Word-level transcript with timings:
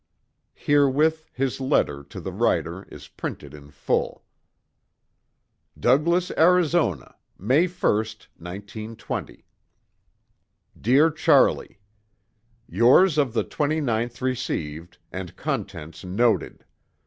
Herewith 0.55 1.29
his 1.31 1.59
letter 1.61 2.01
to 2.05 2.19
the 2.19 2.31
writer 2.31 2.85
is 2.85 3.07
printed 3.07 3.53
in 3.53 3.69
full: 3.69 4.25
"Douglas, 5.79 6.31
Arizona, 6.35 7.15
May 7.37 7.67
1st, 7.67 8.25
1920. 8.39 9.45
Dear 10.81 11.11
Charlie: 11.11 11.77
Yours 12.67 13.19
of 13.19 13.33
the 13.33 13.43
29th 13.43 14.21
received, 14.21 14.97
and 15.11 15.35
contents 15.35 16.03
noted. 16.03 16.65